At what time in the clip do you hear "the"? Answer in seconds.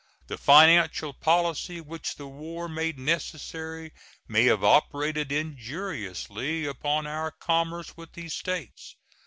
0.29-0.37, 2.15-2.25